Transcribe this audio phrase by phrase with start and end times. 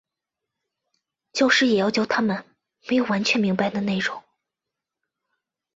[1.31, 2.43] 教师也要教他们
[2.89, 4.23] 没有完全明白的内容。